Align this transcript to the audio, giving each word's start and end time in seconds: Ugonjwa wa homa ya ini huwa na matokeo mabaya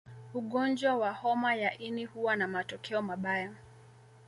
Ugonjwa 0.33 0.95
wa 0.95 1.11
homa 1.11 1.55
ya 1.55 1.77
ini 1.77 2.05
huwa 2.05 2.35
na 2.35 2.47
matokeo 2.47 3.01
mabaya 3.01 3.51